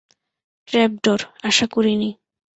[0.67, 1.19] Trapdoor,
[1.43, 2.09] আশা করিনি।